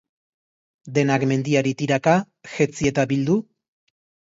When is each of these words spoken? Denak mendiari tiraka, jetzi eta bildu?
Denak 0.95 1.25
mendiari 1.33 1.75
tiraka, 1.83 2.15
jetzi 2.55 2.91
eta 2.93 3.09
bildu? 3.15 3.39